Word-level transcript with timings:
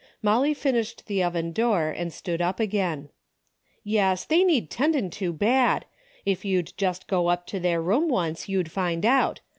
Molly 0.23 0.55
finished 0.55 1.05
the 1.05 1.21
oven 1.21 1.51
door 1.51 1.91
and 1.95 2.11
stood 2.11 2.41
up 2.41 2.59
again. 2.59 3.09
"Yes, 3.83 4.25
they 4.25 4.43
need 4.43 4.71
'tendin' 4.71 5.11
to 5.11 5.31
bad. 5.31 5.85
If 6.25 6.43
you'd 6.43 6.73
just 6.75 7.05
go 7.07 7.27
up 7.27 7.45
to 7.45 7.59
their 7.59 7.83
room 7.83 8.07
once 8.09 8.49
you'd 8.49 8.71
find 8.71 9.05
out. 9.05 9.41